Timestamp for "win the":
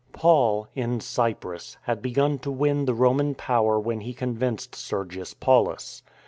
2.49-2.93